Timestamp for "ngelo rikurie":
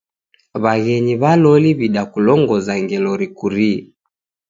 2.83-3.77